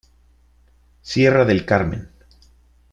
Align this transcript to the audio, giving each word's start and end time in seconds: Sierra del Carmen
Sierra 1.03 1.45
del 1.45 1.63
Carmen 1.63 2.09